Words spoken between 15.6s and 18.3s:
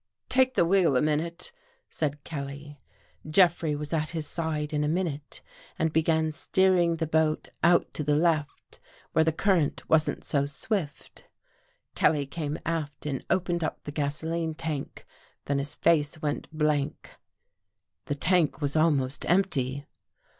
face went blank. The